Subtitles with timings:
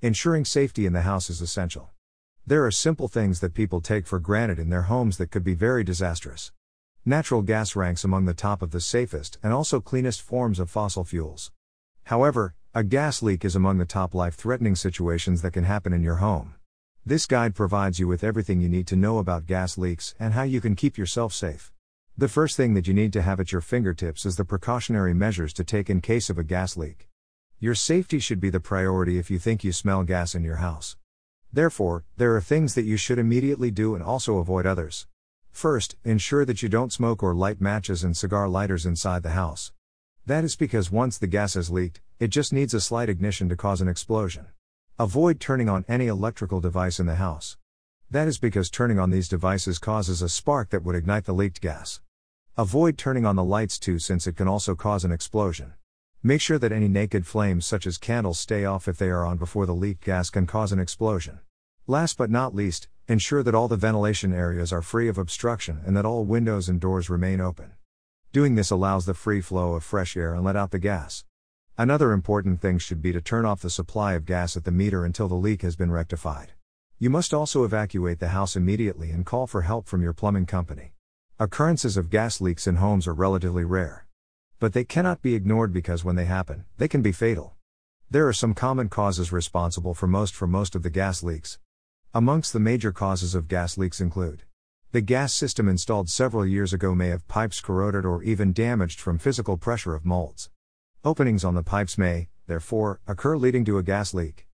[0.00, 1.90] Ensuring safety in the house is essential.
[2.46, 5.54] There are simple things that people take for granted in their homes that could be
[5.54, 6.52] very disastrous.
[7.04, 11.02] Natural gas ranks among the top of the safest and also cleanest forms of fossil
[11.02, 11.50] fuels.
[12.04, 16.04] However, a gas leak is among the top life threatening situations that can happen in
[16.04, 16.54] your home.
[17.04, 20.44] This guide provides you with everything you need to know about gas leaks and how
[20.44, 21.72] you can keep yourself safe.
[22.16, 25.52] The first thing that you need to have at your fingertips is the precautionary measures
[25.54, 27.08] to take in case of a gas leak.
[27.60, 30.96] Your safety should be the priority if you think you smell gas in your house.
[31.52, 35.08] Therefore, there are things that you should immediately do and also avoid others.
[35.50, 39.72] First, ensure that you don't smoke or light matches and cigar lighters inside the house.
[40.24, 43.56] That is because once the gas has leaked, it just needs a slight ignition to
[43.56, 44.46] cause an explosion.
[44.96, 47.56] Avoid turning on any electrical device in the house.
[48.08, 51.60] That is because turning on these devices causes a spark that would ignite the leaked
[51.60, 52.00] gas.
[52.56, 55.74] Avoid turning on the lights too, since it can also cause an explosion.
[56.22, 59.36] Make sure that any naked flames, such as candles, stay off if they are on
[59.36, 61.38] before the leaked gas can cause an explosion.
[61.86, 65.96] Last but not least, ensure that all the ventilation areas are free of obstruction and
[65.96, 67.70] that all windows and doors remain open.
[68.32, 71.24] Doing this allows the free flow of fresh air and let out the gas.
[71.78, 75.04] Another important thing should be to turn off the supply of gas at the meter
[75.04, 76.50] until the leak has been rectified.
[76.98, 80.94] You must also evacuate the house immediately and call for help from your plumbing company.
[81.38, 84.07] Occurrences of gas leaks in homes are relatively rare.
[84.60, 87.54] But they cannot be ignored because when they happen, they can be fatal.
[88.10, 91.58] There are some common causes responsible for most for most of the gas leaks.
[92.12, 94.42] Amongst the major causes of gas leaks include
[94.90, 99.18] the gas system installed several years ago may have pipes corroded or even damaged from
[99.18, 100.50] physical pressure of molds.
[101.04, 104.48] Openings on the pipes may, therefore, occur leading to a gas leak.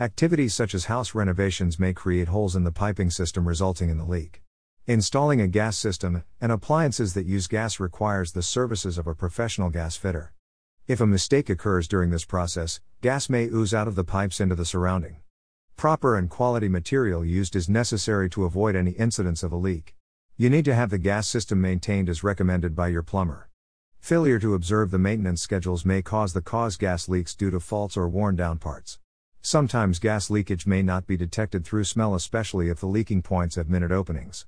[0.00, 4.04] Activities such as house renovations may create holes in the piping system resulting in the
[4.04, 4.42] leak.
[4.88, 9.68] Installing a gas system and appliances that use gas requires the services of a professional
[9.68, 10.32] gas fitter.
[10.86, 14.54] If a mistake occurs during this process, gas may ooze out of the pipes into
[14.54, 15.16] the surrounding.
[15.74, 19.96] Proper and quality material used is necessary to avoid any incidents of a leak.
[20.36, 23.48] You need to have the gas system maintained as recommended by your plumber.
[23.98, 27.96] Failure to observe the maintenance schedules may cause the cause gas leaks due to faults
[27.96, 29.00] or worn down parts.
[29.42, 33.68] Sometimes gas leakage may not be detected through smell, especially if the leaking points have
[33.68, 34.46] minute openings.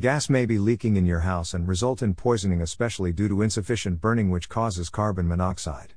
[0.00, 4.00] Gas may be leaking in your house and result in poisoning, especially due to insufficient
[4.00, 5.92] burning, which causes carbon monoxide.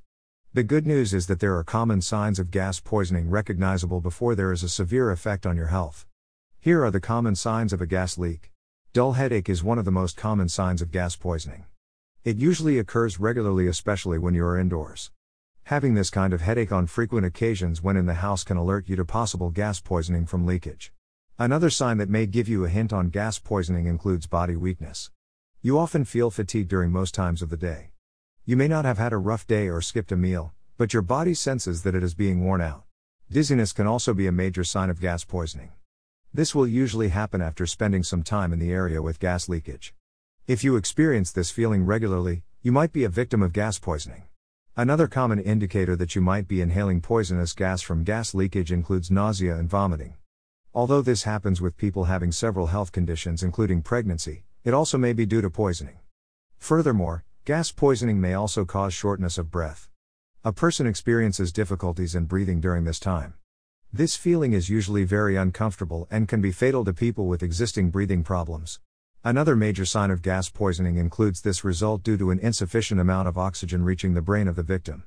[0.53, 4.51] The good news is that there are common signs of gas poisoning recognizable before there
[4.51, 6.05] is a severe effect on your health.
[6.59, 8.51] Here are the common signs of a gas leak.
[8.91, 11.63] Dull headache is one of the most common signs of gas poisoning.
[12.25, 15.11] It usually occurs regularly, especially when you are indoors.
[15.63, 18.97] Having this kind of headache on frequent occasions when in the house can alert you
[18.97, 20.91] to possible gas poisoning from leakage.
[21.37, 25.11] Another sign that may give you a hint on gas poisoning includes body weakness.
[25.61, 27.89] You often feel fatigued during most times of the day.
[28.45, 31.33] You may not have had a rough day or skipped a meal, but your body
[31.33, 32.83] senses that it is being worn out.
[33.29, 35.71] Dizziness can also be a major sign of gas poisoning.
[36.33, 39.93] This will usually happen after spending some time in the area with gas leakage.
[40.47, 44.23] If you experience this feeling regularly, you might be a victim of gas poisoning.
[44.77, 49.57] Another common indicator that you might be inhaling poisonous gas from gas leakage includes nausea
[49.57, 50.15] and vomiting.
[50.75, 55.25] Although this happens with people having several health conditions, including pregnancy, it also may be
[55.25, 55.99] due to poisoning.
[56.57, 59.87] Furthermore, gas poisoning may also cause shortness of breath.
[60.43, 63.35] A person experiences difficulties in breathing during this time.
[63.93, 68.21] This feeling is usually very uncomfortable and can be fatal to people with existing breathing
[68.21, 68.81] problems.
[69.23, 73.37] Another major sign of gas poisoning includes this result due to an insufficient amount of
[73.37, 75.05] oxygen reaching the brain of the victim.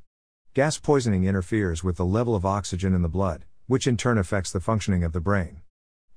[0.55, 4.51] Gas poisoning interferes with the level of oxygen in the blood, which in turn affects
[4.51, 5.61] the functioning of the brain.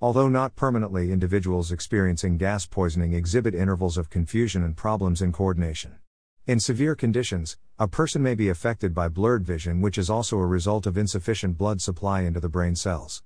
[0.01, 6.00] Although not permanently, individuals experiencing gas poisoning exhibit intervals of confusion and problems in coordination.
[6.47, 10.47] In severe conditions, a person may be affected by blurred vision, which is also a
[10.47, 13.22] result of insufficient blood supply into the brain cells.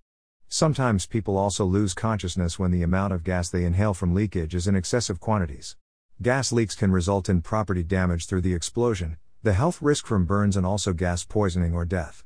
[0.49, 4.67] Sometimes people also lose consciousness when the amount of gas they inhale from leakage is
[4.67, 5.77] in excessive quantities.
[6.21, 10.57] Gas leaks can result in property damage through the explosion, the health risk from burns,
[10.57, 12.25] and also gas poisoning or death.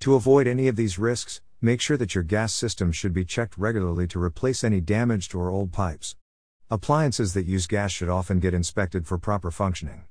[0.00, 3.58] To avoid any of these risks, make sure that your gas system should be checked
[3.58, 6.16] regularly to replace any damaged or old pipes.
[6.70, 10.04] Appliances that use gas should often get inspected for proper functioning.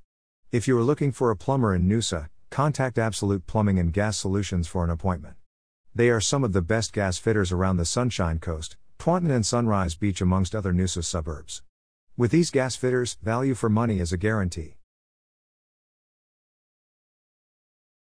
[0.52, 4.66] If you are looking for a plumber in Noosa, contact Absolute Plumbing and Gas Solutions
[4.66, 5.36] for an appointment.
[5.94, 9.94] They are some of the best gas fitters around the Sunshine Coast, Tewantin and Sunrise
[9.94, 11.62] Beach, amongst other Noosa suburbs.
[12.16, 14.75] With these gas fitters, value for money is a guarantee.